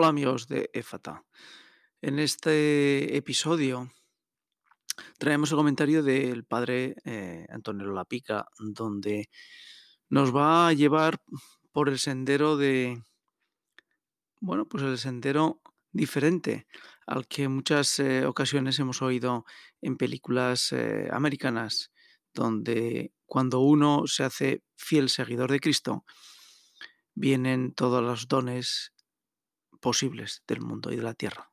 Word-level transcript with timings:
Hola 0.00 0.10
amigos 0.10 0.46
de 0.46 0.70
EFATA. 0.72 1.24
En 2.00 2.20
este 2.20 3.16
episodio 3.16 3.90
traemos 5.18 5.50
el 5.50 5.56
comentario 5.56 6.04
del 6.04 6.44
padre 6.44 6.94
eh, 7.04 7.44
Antonio 7.48 7.90
Lapica, 7.90 8.46
donde 8.60 9.28
nos 10.08 10.32
va 10.32 10.68
a 10.68 10.72
llevar 10.72 11.20
por 11.72 11.88
el 11.88 11.98
sendero 11.98 12.56
de, 12.56 13.02
bueno, 14.38 14.68
pues 14.68 14.84
el 14.84 14.98
sendero 14.98 15.62
diferente 15.90 16.68
al 17.04 17.26
que 17.26 17.48
muchas 17.48 17.98
eh, 17.98 18.24
ocasiones 18.24 18.78
hemos 18.78 19.02
oído 19.02 19.46
en 19.80 19.96
películas 19.96 20.70
eh, 20.70 21.08
americanas, 21.10 21.90
donde 22.32 23.12
cuando 23.26 23.58
uno 23.58 24.04
se 24.06 24.22
hace 24.22 24.62
fiel 24.76 25.08
seguidor 25.08 25.50
de 25.50 25.58
Cristo, 25.58 26.04
vienen 27.16 27.74
todos 27.74 28.00
los 28.00 28.28
dones 28.28 28.92
posibles 29.80 30.42
del 30.46 30.60
mundo 30.60 30.92
y 30.92 30.96
de 30.96 31.02
la 31.02 31.14
tierra. 31.14 31.52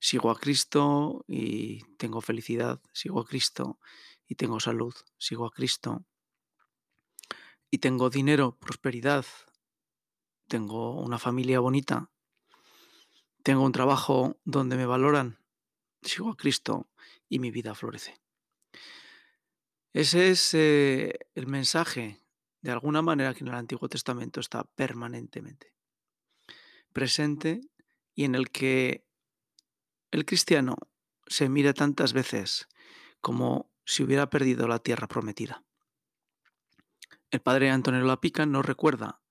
Sigo 0.00 0.30
a 0.30 0.38
Cristo 0.38 1.24
y 1.28 1.84
tengo 1.96 2.20
felicidad, 2.20 2.80
sigo 2.92 3.20
a 3.20 3.26
Cristo 3.26 3.78
y 4.26 4.34
tengo 4.34 4.60
salud, 4.60 4.94
sigo 5.18 5.46
a 5.46 5.50
Cristo 5.50 6.04
y 7.70 7.78
tengo 7.78 8.10
dinero, 8.10 8.56
prosperidad, 8.58 9.24
tengo 10.48 11.00
una 11.00 11.18
familia 11.18 11.60
bonita, 11.60 12.10
tengo 13.42 13.62
un 13.62 13.72
trabajo 13.72 14.38
donde 14.44 14.76
me 14.76 14.86
valoran, 14.86 15.38
sigo 16.02 16.30
a 16.30 16.36
Cristo 16.36 16.90
y 17.28 17.38
mi 17.38 17.50
vida 17.50 17.74
florece. 17.74 18.20
Ese 19.94 20.30
es 20.30 20.54
eh, 20.54 21.18
el 21.34 21.46
mensaje, 21.46 22.18
de 22.62 22.70
alguna 22.70 23.02
manera, 23.02 23.34
que 23.34 23.40
en 23.40 23.48
el 23.48 23.54
Antiguo 23.54 23.88
Testamento 23.88 24.40
está 24.40 24.64
permanentemente 24.64 25.71
presente 26.92 27.60
y 28.14 28.24
en 28.24 28.34
el 28.34 28.50
que 28.50 29.04
el 30.10 30.24
cristiano 30.24 30.76
se 31.26 31.48
mira 31.48 31.72
tantas 31.72 32.12
veces 32.12 32.68
como 33.20 33.70
si 33.84 34.02
hubiera 34.02 34.28
perdido 34.30 34.68
la 34.68 34.78
tierra 34.78 35.08
prometida. 35.08 35.64
El 37.30 37.40
padre 37.40 37.70
Antonio 37.70 38.02
Lapica 38.02 38.44
nos 38.44 38.66
recuerda 38.66 39.22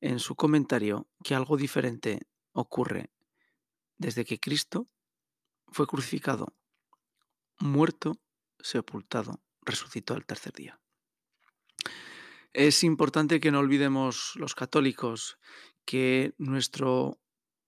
en 0.00 0.18
su 0.18 0.34
comentario 0.34 1.08
que 1.22 1.34
algo 1.34 1.56
diferente 1.56 2.26
ocurre 2.52 3.10
desde 3.98 4.24
que 4.24 4.40
Cristo 4.40 4.88
fue 5.68 5.86
crucificado, 5.86 6.54
muerto, 7.58 8.20
sepultado, 8.58 9.40
resucitó 9.62 10.14
al 10.14 10.26
tercer 10.26 10.52
día. 10.52 10.80
Es 12.52 12.82
importante 12.84 13.40
que 13.40 13.50
no 13.50 13.58
olvidemos 13.58 14.32
los 14.36 14.54
católicos 14.54 15.38
que 15.86 16.34
nuestro 16.36 17.18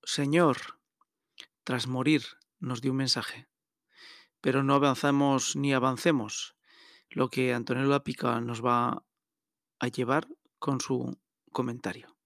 Señor, 0.03 0.79
tras 1.65 1.87
morir, 1.87 2.25
nos 2.59 2.83
dio 2.83 2.91
un 2.91 2.99
mensaje, 2.99 3.49
pero 4.41 4.63
no 4.63 4.75
avanzamos 4.75 5.57
ni 5.57 5.73
avancemos 5.73 6.57
lo 7.11 7.31
que 7.31 7.55
Antonio 7.55 7.85
Lapica 7.85 8.41
nos 8.41 8.65
va 8.65 9.05
a 9.79 9.89
llevar 9.89 10.29
con 10.59 10.81
su 10.81 11.19
comentario. 11.53 12.17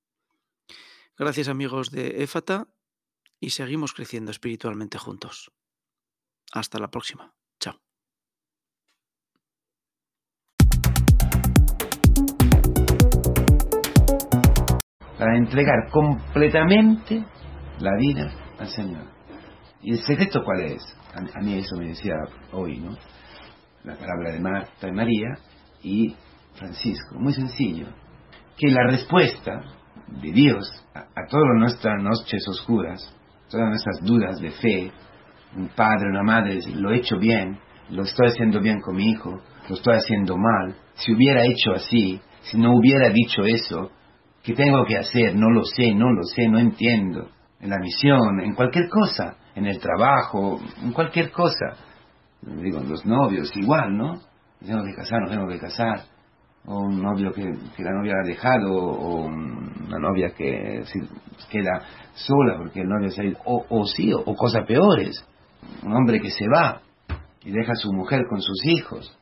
Gracias 1.16 1.48
amigos 1.48 1.90
de 1.90 2.22
EFATA 2.22 2.68
y 3.38 3.50
seguimos 3.50 3.92
creciendo 3.92 4.30
espiritualmente 4.30 4.98
juntos. 4.98 5.52
Hasta 6.52 6.78
la 6.78 6.90
próxima. 6.90 7.34
Para 15.22 15.38
entregar 15.38 15.88
completamente 15.92 17.24
la 17.78 17.96
vida 17.96 18.28
al 18.58 18.66
Señor. 18.66 19.04
¿Y 19.80 19.92
el 19.92 19.98
secreto 20.02 20.42
cuál 20.44 20.62
es? 20.62 20.82
A, 21.14 21.40
mí 21.40 21.54
eso 21.58 21.76
me 21.76 21.90
decía 21.90 22.14
hoy, 22.50 22.80
¿no? 22.80 22.96
La 23.84 23.94
palabra 23.94 24.32
de 24.32 24.40
Marta 24.40 24.88
y 24.88 24.90
María 24.90 25.28
y 25.80 26.16
Francisco. 26.54 27.20
Muy 27.20 27.34
sencillo. 27.34 27.86
Que 28.56 28.68
la 28.72 28.84
respuesta 28.88 29.60
de 30.08 30.32
Dios 30.32 30.68
a, 30.92 31.00
a 31.00 31.26
todas 31.28 31.56
nuestras 31.56 32.02
noches 32.02 32.42
oscuras 32.48 33.16
todas 33.48 33.68
nuestras 33.68 34.00
dudas 34.02 34.40
de 34.40 34.50
fe, 34.50 34.92
un 35.54 35.68
padre, 35.68 36.08
una 36.08 36.24
madre, 36.24 36.58
lo 36.74 36.90
he 36.90 36.96
hecho 36.96 37.18
bien, 37.18 37.60
lo 37.90 38.02
estoy 38.02 38.26
haciendo 38.26 38.60
bien 38.60 38.80
con 38.80 38.96
mi 38.96 39.10
hijo, 39.10 39.40
lo 39.68 39.74
estoy 39.76 39.94
haciendo 39.94 40.36
mal, 40.36 40.74
si 40.94 41.14
hubiera 41.14 41.44
hecho 41.44 41.72
así, 41.76 42.20
si 42.40 42.58
no 42.58 42.74
hubiera 42.74 43.10
dicho 43.10 43.44
eso, 43.44 43.92
¿qué 44.42 44.54
tengo 44.54 44.84
que 44.84 44.96
hacer? 44.96 45.34
No 45.36 45.50
lo 45.50 45.64
sé, 45.64 45.94
no 45.94 46.12
lo 46.12 46.22
sé, 46.24 46.48
no 46.48 46.58
entiendo. 46.58 47.28
En 47.60 47.70
la 47.70 47.78
misión, 47.78 48.40
en 48.40 48.54
cualquier 48.54 48.88
cosa, 48.88 49.36
en 49.54 49.66
el 49.66 49.78
trabajo, 49.78 50.60
en 50.82 50.92
cualquier 50.92 51.30
cosa. 51.30 51.76
Digo, 52.40 52.80
los 52.80 53.06
novios, 53.06 53.56
igual, 53.56 53.96
¿no? 53.96 54.20
Tengo 54.64 54.82
que 54.84 54.94
casar, 54.94 55.20
no 55.22 55.30
tengo 55.30 55.48
que 55.48 55.58
casar 55.58 56.12
o 56.64 56.80
un 56.80 57.02
novio 57.02 57.32
que, 57.32 57.42
la 57.42 57.92
novia 57.92 58.14
ha 58.22 58.26
dejado, 58.26 58.72
o 58.72 59.24
una 59.24 59.98
novia 59.98 60.30
que 60.36 60.82
queda 61.50 61.80
sola 62.14 62.56
porque 62.58 62.80
el 62.80 62.88
novio 62.88 63.10
se 63.10 63.22
ha 63.22 63.24
ido, 63.24 63.38
o, 63.44 63.64
o 63.68 63.86
sí, 63.86 64.12
o, 64.12 64.22
cosas 64.36 64.64
peores, 64.66 65.24
un 65.82 65.92
hombre 65.92 66.20
que 66.20 66.30
se 66.30 66.46
va 66.48 66.80
y 67.44 67.50
deja 67.50 67.72
a 67.72 67.76
su 67.76 67.92
mujer 67.92 68.22
con 68.28 68.40
sus 68.40 68.64
hijos, 68.64 69.18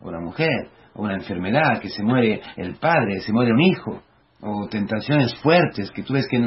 o 0.00 0.10
la 0.10 0.20
mujer, 0.20 0.70
o 0.94 1.02
una 1.02 1.14
enfermedad, 1.14 1.80
que 1.80 1.90
se 1.90 2.02
muere 2.02 2.40
el 2.56 2.76
padre, 2.76 3.20
se 3.20 3.32
muere 3.32 3.52
un 3.52 3.60
hijo, 3.60 4.02
o 4.40 4.68
tentaciones 4.68 5.34
fuertes 5.40 5.90
que 5.90 6.04
tú 6.04 6.12
ves 6.12 6.28
que, 6.28 6.38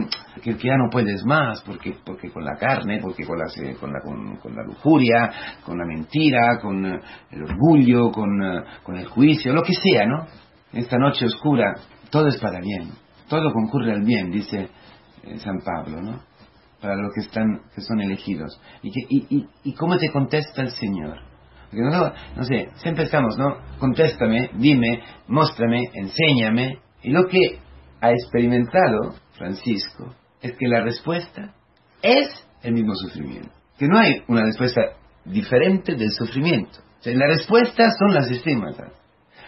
que, 0.41 0.53
ya 0.53 0.77
no 0.77 0.89
puedes 0.89 1.25
más 1.25 1.61
porque 1.61 1.95
porque 2.05 2.31
con 2.31 2.45
la 2.45 2.55
carne 2.55 2.99
porque 3.01 3.25
con 3.25 3.37
la 3.37 3.45
con 3.79 3.91
la, 3.91 3.99
con, 3.99 4.55
la 4.55 4.63
lujuria 4.63 5.29
con 5.65 5.77
la 5.77 5.85
mentira 5.85 6.57
con 6.61 6.85
eh, 6.85 6.99
el 7.31 7.43
orgullo 7.43 8.09
con, 8.11 8.41
eh, 8.41 8.63
con 8.83 8.95
el 8.95 9.07
juicio 9.07 9.53
lo 9.53 9.61
que 9.61 9.73
sea 9.73 10.05
no 10.05 10.25
esta 10.71 10.97
noche 10.97 11.25
oscura 11.25 11.73
todo 12.09 12.27
es 12.27 12.37
para 12.37 12.61
bien 12.61 12.91
todo 13.27 13.51
concurre 13.51 13.91
al 13.91 14.03
bien 14.03 14.31
dice 14.31 14.69
eh, 15.23 15.37
San 15.39 15.59
Pablo 15.59 16.01
no 16.01 16.31
para 16.81 16.95
los 16.95 17.13
que 17.13 17.21
están 17.21 17.61
que 17.75 17.81
son 17.81 18.01
elegidos. 18.01 18.59
Y 18.81 18.89
y, 18.89 19.37
y, 19.37 19.47
y 19.63 19.73
cómo 19.75 19.97
te 19.97 20.11
contesta 20.11 20.63
el 20.63 20.71
Señor. 20.71 21.19
Porque 21.69 21.83
no, 21.83 22.11
no 22.35 22.43
sé 22.43 22.69
siempre 22.75 23.05
estamos 23.05 23.37
no 23.37 23.55
contéstame 23.79 24.49
dime 24.55 25.01
muéstrame 25.27 25.89
enséñame 25.93 26.79
y 27.01 27.11
lo 27.11 27.27
que 27.27 27.59
ha 28.01 28.11
experimentado 28.11 29.15
Francisco 29.37 30.13
es 30.41 30.53
que 30.53 30.67
la 30.67 30.81
respuesta 30.81 31.53
es 32.01 32.45
el 32.63 32.73
mismo 32.73 32.95
sufrimiento. 32.95 33.51
Que 33.77 33.87
no 33.87 33.97
hay 33.97 34.23
una 34.27 34.43
respuesta 34.43 34.81
diferente 35.23 35.95
del 35.95 36.11
sufrimiento. 36.11 36.79
la 37.05 37.27
respuesta 37.27 37.89
son 37.97 38.13
las 38.13 38.29
estigmatas. 38.29 38.91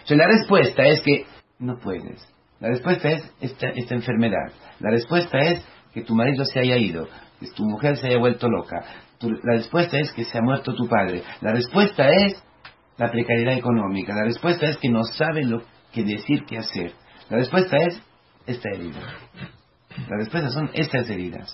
la 0.08 0.26
respuesta 0.26 0.84
es 0.84 1.00
que 1.02 1.26
no 1.58 1.78
puedes. 1.78 2.26
La 2.60 2.68
respuesta 2.68 3.08
es 3.10 3.32
esta, 3.40 3.68
esta 3.68 3.94
enfermedad. 3.94 4.52
La 4.80 4.90
respuesta 4.90 5.38
es 5.38 5.64
que 5.92 6.02
tu 6.02 6.14
marido 6.14 6.44
se 6.44 6.60
haya 6.60 6.76
ido, 6.76 7.08
que 7.40 7.48
tu 7.54 7.64
mujer 7.64 7.96
se 7.96 8.08
haya 8.08 8.18
vuelto 8.18 8.48
loca. 8.48 8.84
la 9.20 9.54
respuesta 9.54 9.98
es 9.98 10.12
que 10.12 10.24
se 10.24 10.38
ha 10.38 10.42
muerto 10.42 10.74
tu 10.74 10.88
padre. 10.88 11.22
La 11.40 11.52
respuesta 11.52 12.08
es 12.08 12.42
la 12.96 13.10
precariedad 13.10 13.56
económica. 13.56 14.14
La 14.14 14.24
respuesta 14.24 14.66
es 14.66 14.76
que 14.78 14.88
no 14.88 15.02
sabe 15.04 15.44
lo 15.44 15.62
que 15.92 16.04
decir, 16.04 16.44
qué 16.46 16.58
hacer. 16.58 16.92
La 17.28 17.38
respuesta 17.38 17.76
es 17.78 18.00
esta 18.46 18.68
herida. 18.70 19.00
La 20.08 20.16
respuesta 20.16 20.50
son 20.50 20.70
estas 20.74 21.08
heridas. 21.08 21.50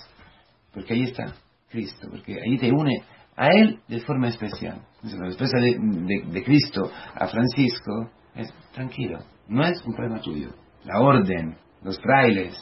Porque 0.73 0.95
ahí 0.95 1.03
está 1.05 1.35
Cristo, 1.69 2.09
porque 2.11 2.41
ahí 2.41 2.59
te 2.59 2.71
une 2.71 3.03
a 3.37 3.49
Él 3.49 3.81
de 3.89 4.01
forma 4.01 4.29
especial. 4.29 4.83
La 5.03 5.27
respuesta 5.27 5.59
de, 5.59 6.43
Cristo 6.45 6.91
a 7.15 7.27
Francisco 7.27 8.11
es 8.35 8.53
tranquilo, 8.73 9.21
no 9.49 9.65
es 9.65 9.83
un 9.85 9.95
problema 9.95 10.21
tuyo. 10.21 10.51
La 10.85 11.01
orden, 11.01 11.57
los 11.83 11.99
frailes, 12.01 12.57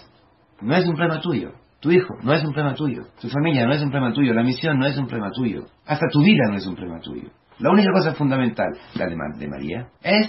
no 0.60 0.75
es 0.75 0.87
un 0.87 0.95
problema 0.95 1.21
tuyo. 1.21 1.53
Tu 1.81 1.93
hijo 1.93 2.15
no 2.22 2.33
es 2.33 2.43
un 2.45 2.53
problema 2.53 2.75
tuyo. 2.75 3.05
Tu 3.21 3.28
familia 3.28 3.65
no 3.65 3.72
es 3.72 3.83
un 3.83 3.91
problema 3.91 4.13
tuyo. 4.13 4.34
La 4.34 4.42
misión 4.42 4.78
no 4.78 4.86
es 4.86 4.98
un 4.98 5.07
problema 5.07 5.30
tuyo. 5.30 5.66
Hasta 5.86 6.07
tu 6.10 6.21
vida 6.22 6.45
no 6.51 6.57
es 6.57 6.66
un 6.66 6.75
problema 6.75 7.01
tuyo. 7.01 7.30
La 7.60 7.71
única 7.71 7.92
cosa 7.92 8.15
fundamental, 8.15 8.69
la 8.95 9.07
de, 9.07 9.16
de 9.39 9.48
María, 9.48 9.89
es 10.03 10.27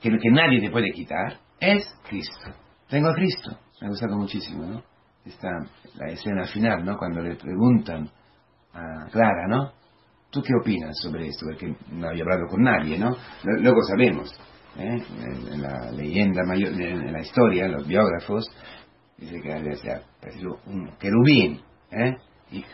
que 0.00 0.10
lo 0.10 0.18
que 0.18 0.30
nadie 0.30 0.60
te 0.60 0.70
puede 0.70 0.90
quitar 0.92 1.38
es 1.58 1.84
Cristo. 2.08 2.65
Tengo 2.88 3.08
a 3.08 3.14
Cristo. 3.14 3.58
Me 3.80 3.86
ha 3.86 3.90
gustado 3.90 4.16
muchísimo, 4.16 4.64
¿no? 4.64 4.82
Está 5.24 5.48
la 5.96 6.12
escena 6.12 6.46
final, 6.46 6.84
¿no? 6.84 6.96
Cuando 6.96 7.20
le 7.20 7.34
preguntan 7.34 8.08
a 8.72 9.06
Clara, 9.10 9.48
¿no? 9.48 9.72
¿Tú 10.30 10.40
qué 10.42 10.52
opinas 10.60 10.96
sobre 11.00 11.28
esto? 11.28 11.46
Porque 11.46 11.74
no 11.90 12.08
había 12.08 12.22
hablado 12.22 12.46
con 12.48 12.62
nadie, 12.62 12.98
¿no? 12.98 13.16
Luego 13.42 13.82
sabemos, 13.82 14.32
¿eh? 14.76 15.02
en, 15.52 15.62
la 15.62 15.90
leyenda 15.90 16.42
mayor, 16.44 16.80
en 16.80 17.12
la 17.12 17.20
historia, 17.20 17.68
los 17.68 17.86
biógrafos, 17.86 18.48
dice 19.16 19.40
que 19.40 19.58
le 19.60 19.76
parecido 20.20 20.60
un 20.66 20.96
querubín, 20.98 21.60
¿eh? 21.90 22.16
Y 22.52 22.64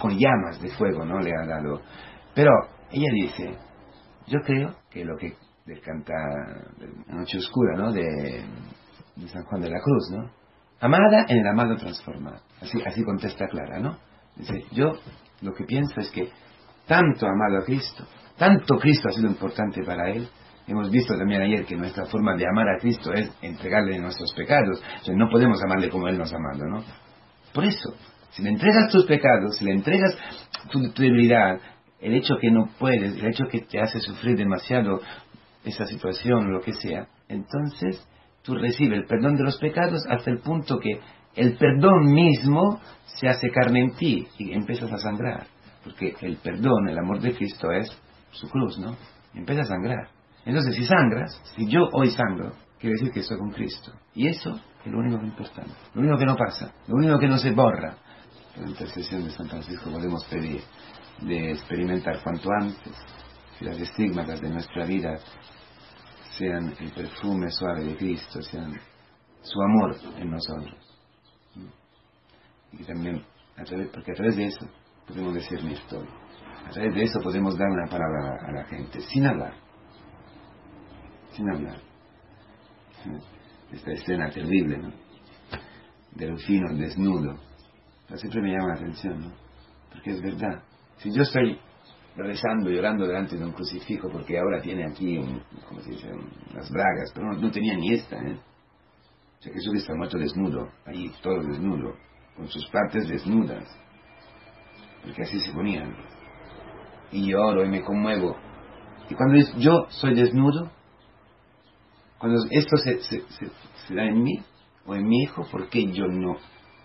con 0.00 0.18
llamas 0.18 0.60
de 0.60 0.70
fuego, 0.70 1.04
¿no? 1.04 1.20
Le 1.20 1.30
ha 1.30 1.46
dado. 1.46 1.80
Pero 2.34 2.50
ella 2.90 3.10
dice, 3.14 3.56
yo 4.26 4.40
creo 4.40 4.74
que 4.90 5.04
lo 5.04 5.16
que 5.16 5.36
canta 5.84 6.12
La 7.06 7.14
Noche 7.14 7.38
Oscura, 7.38 7.76
¿no? 7.76 7.92
De 7.92 8.44
de 9.18 9.28
San 9.28 9.44
Juan 9.44 9.60
de 9.60 9.70
la 9.70 9.80
Cruz, 9.80 10.10
¿no? 10.10 10.30
amada 10.80 11.26
en 11.28 11.38
el 11.38 11.46
amado 11.46 11.76
transformado. 11.76 12.40
Así, 12.60 12.80
así 12.86 13.02
contesta 13.02 13.46
Clara, 13.48 13.80
¿no? 13.80 13.98
Dice, 14.36 14.64
yo 14.72 14.92
lo 15.42 15.52
que 15.52 15.64
pienso 15.64 16.00
es 16.00 16.10
que 16.10 16.30
tanto 16.86 17.26
amado 17.26 17.58
a 17.58 17.64
Cristo, 17.64 18.04
tanto 18.36 18.78
Cristo 18.78 19.08
ha 19.08 19.12
sido 19.12 19.26
importante 19.26 19.82
para 19.82 20.10
él, 20.10 20.28
Hemos 20.68 20.90
visto 20.90 21.16
también 21.16 21.40
ayer 21.40 21.64
que 21.64 21.76
nuestra 21.76 22.04
forma 22.04 22.36
de 22.36 22.46
amar 22.46 22.68
a 22.68 22.78
Cristo 22.78 23.10
es 23.14 23.32
entregarle 23.40 23.98
nuestros 23.98 24.34
pecados. 24.34 24.82
O 25.00 25.04
sea, 25.04 25.14
no 25.16 25.30
podemos 25.30 25.62
amarle 25.62 25.88
como 25.88 26.08
Él 26.08 26.18
nos 26.18 26.30
ha 26.30 26.36
amado, 26.36 26.66
¿no? 26.68 26.84
Por 27.54 27.64
eso, 27.64 27.94
si 28.32 28.42
le 28.42 28.50
entregas 28.50 28.92
tus 28.92 29.06
pecados, 29.06 29.56
si 29.56 29.64
le 29.64 29.72
entregas 29.72 30.14
tu, 30.70 30.80
debilidad, 30.92 31.58
el 32.00 32.14
hecho 32.14 32.34
que 32.38 32.50
no 32.50 32.68
puedes, 32.78 33.16
el 33.16 33.26
hecho 33.28 33.46
que 33.50 33.62
te 33.62 33.80
hace 33.80 33.98
sufrir 34.00 34.36
demasiado 34.36 35.00
esa 35.64 35.86
situación, 35.86 36.52
lo 36.52 36.60
que 36.60 36.74
sea, 36.74 37.08
entonces 37.28 38.06
tú 38.48 38.54
recibes 38.54 39.00
el 39.00 39.04
perdón 39.04 39.36
de 39.36 39.44
los 39.44 39.58
pecados 39.58 40.06
hasta 40.08 40.30
el 40.30 40.38
punto 40.38 40.78
que 40.78 40.98
el 41.36 41.58
perdón 41.58 42.14
mismo 42.14 42.80
se 43.04 43.28
hace 43.28 43.50
carne 43.50 43.80
en 43.80 43.90
ti 43.94 44.26
y 44.38 44.52
empiezas 44.52 44.90
a 44.90 44.96
sangrar. 44.96 45.46
Porque 45.84 46.14
el 46.22 46.38
perdón, 46.38 46.88
el 46.88 46.98
amor 46.98 47.20
de 47.20 47.34
Cristo 47.34 47.70
es 47.70 47.90
su 48.30 48.48
cruz, 48.48 48.78
¿no? 48.78 48.96
Empieza 49.34 49.62
a 49.62 49.64
sangrar. 49.66 50.08
Entonces, 50.46 50.76
si 50.76 50.84
sangras, 50.86 51.38
si 51.56 51.68
yo 51.68 51.90
hoy 51.92 52.10
sangro, 52.10 52.54
quiere 52.80 52.94
decir 52.94 53.12
que 53.12 53.20
estoy 53.20 53.36
con 53.36 53.50
Cristo. 53.50 53.92
Y 54.14 54.28
eso 54.28 54.58
es 54.82 54.90
lo 54.90 54.98
único 54.98 55.20
que 55.20 55.26
importa, 55.26 55.62
lo 55.92 56.00
único 56.00 56.16
que 56.16 56.24
no 56.24 56.36
pasa, 56.36 56.72
lo 56.86 56.96
único 56.96 57.18
que 57.18 57.28
no 57.28 57.36
se 57.36 57.50
borra. 57.50 57.96
Por 58.54 58.64
la 58.64 58.70
intercesión 58.70 59.24
de 59.24 59.30
San 59.30 59.46
Francisco 59.46 59.90
podemos 59.90 60.24
pedir 60.24 60.62
de 61.20 61.52
experimentar 61.52 62.22
cuanto 62.22 62.48
antes 62.58 62.94
que 63.58 63.66
las 63.66 63.78
estigmas 63.78 64.40
de 64.40 64.48
nuestra 64.48 64.86
vida 64.86 65.18
sean 66.38 66.72
el 66.78 66.92
perfume 66.92 67.50
suave 67.50 67.84
de 67.84 67.96
Cristo, 67.96 68.40
sean 68.42 68.72
su 69.42 69.60
amor 69.60 69.96
en 70.16 70.30
nosotros. 70.30 70.98
Y 72.72 72.84
también, 72.84 73.24
porque 73.92 74.12
a 74.12 74.14
través 74.14 74.36
de 74.36 74.46
eso 74.46 74.66
podemos 75.06 75.34
mi 75.64 75.72
historia. 75.72 76.10
A 76.66 76.70
través 76.70 76.94
de 76.94 77.02
eso 77.02 77.20
podemos 77.20 77.56
dar 77.56 77.68
una 77.68 77.86
palabra 77.86 78.46
a 78.46 78.52
la 78.52 78.64
gente, 78.64 79.00
sin 79.00 79.26
hablar. 79.26 79.54
Sin 81.32 81.50
hablar. 81.50 81.80
Esta 83.72 83.92
escena 83.92 84.30
terrible, 84.30 84.78
¿no? 84.78 84.92
Delfino 86.12 86.74
desnudo. 86.76 87.36
siempre 88.16 88.42
me 88.42 88.52
llama 88.52 88.68
la 88.68 88.74
atención, 88.74 89.20
¿no? 89.20 89.32
Porque 89.92 90.10
es 90.10 90.22
verdad. 90.22 90.62
Si 90.98 91.10
yo 91.14 91.22
estoy 91.22 91.58
rezando, 92.24 92.70
llorando 92.70 93.06
delante 93.06 93.36
de 93.36 93.44
un 93.44 93.52
crucifijo 93.52 94.08
porque 94.10 94.38
ahora 94.38 94.60
tiene 94.60 94.86
aquí, 94.86 95.18
un, 95.18 95.42
¿cómo 95.68 95.80
se 95.80 95.90
dice? 95.90 96.08
unas 96.10 96.70
bragas, 96.70 97.12
pero 97.14 97.32
no, 97.32 97.50
tenía 97.50 97.76
ni 97.76 97.94
esta, 97.94 98.16
¿eh? 98.16 98.38
O 99.38 99.42
sea, 99.42 99.52
Jesús 99.52 99.74
está 99.76 99.94
muerto 99.94 100.18
desnudo, 100.18 100.68
ahí 100.84 101.12
todo 101.22 101.40
desnudo, 101.42 101.94
con 102.36 102.48
sus 102.48 102.66
partes 102.70 103.08
desnudas, 103.08 103.64
porque 105.04 105.22
así 105.22 105.38
se 105.40 105.52
ponían. 105.52 105.94
Y 107.12 107.30
lloro 107.30 107.64
y 107.64 107.68
me 107.68 107.82
conmuevo. 107.82 108.36
Y 109.08 109.14
cuando 109.14 109.38
yo 109.58 109.86
soy 109.88 110.14
desnudo, 110.14 110.70
cuando 112.18 112.38
esto 112.50 112.76
se, 112.76 112.98
se, 113.02 113.22
se, 113.86 113.94
da 113.94 114.04
en 114.04 114.22
mí 114.22 114.42
o 114.84 114.94
en 114.94 115.06
mi 115.06 115.22
hijo, 115.22 115.46
¿por 115.50 115.68
qué 115.70 115.90
yo 115.92 116.06
no, 116.06 116.36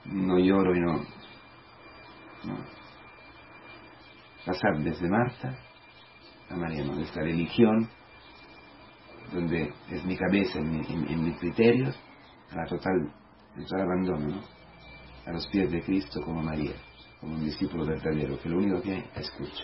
no 0.06 0.40
lloro 0.40 0.76
y 0.76 0.80
no, 0.80 0.94
no? 2.44 2.83
Pasar 4.46 4.78
desde 4.80 5.10
Marta 5.10 5.58
a 6.50 6.56
María, 6.56 6.84
¿no? 6.84 7.00
esta 7.00 7.22
religión, 7.22 7.90
donde 9.32 9.74
es 9.90 10.04
mi 10.06 10.18
cabeza, 10.18 10.60
en, 10.60 11.24
mis 11.24 11.38
criterios, 11.38 11.96
a 12.52 12.58
la 12.58 12.66
total, 12.66 13.12
el 13.58 13.64
total 13.66 13.82
abandono, 13.82 14.28
¿no? 14.36 14.42
a 15.26 15.32
los 15.32 15.48
pies 15.48 15.72
de 15.72 15.82
Cristo 15.82 16.22
como 16.22 16.44
María, 16.44 16.74
como 17.20 17.36
un 17.36 17.46
discípulo 17.46 17.86
verdadero, 17.86 18.40
que 18.42 18.50
lo 18.50 18.58
único 18.58 18.82
que 18.82 19.06
escucha. 19.16 19.64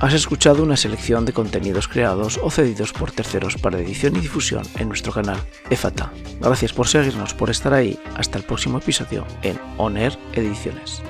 Has 0.00 0.12
escuchado 0.12 0.62
una 0.62 0.76
selección 0.76 1.24
de 1.24 1.32
contenidos 1.32 1.88
creados 1.88 2.38
o 2.42 2.50
cedidos 2.50 2.92
por 2.92 3.10
terceros 3.10 3.56
para 3.56 3.78
edición 3.78 4.16
y 4.16 4.20
difusión 4.20 4.62
en 4.78 4.88
nuestro 4.88 5.12
canal 5.12 5.38
EFATA. 5.70 6.12
Gracias 6.40 6.72
por 6.72 6.88
seguirnos, 6.88 7.32
por 7.32 7.48
estar 7.48 7.72
ahí. 7.72 7.98
Hasta 8.16 8.38
el 8.38 8.44
próximo 8.44 8.78
episodio 8.78 9.24
en 9.42 9.58
Oner 9.78 10.18
Ediciones. 10.34 11.02